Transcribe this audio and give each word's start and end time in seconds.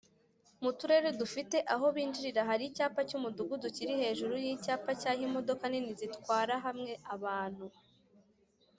muturere 0.63 1.09
dufite 1.21 1.57
aho 1.73 1.85
binjirira 1.95 2.41
hari 2.49 2.63
Icyapa 2.69 3.01
cy’umudugudu 3.09 3.67
kiri 3.75 3.93
hejuru 4.01 4.33
y’icyapa 4.45 4.91
cy’aho 5.01 5.21
Imodoka 5.27 5.63
nini 5.69 5.91
zitwara 5.99 6.55
hamwe 6.65 6.93
abantu 7.15 7.65